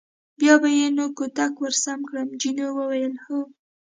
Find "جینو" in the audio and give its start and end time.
2.41-2.67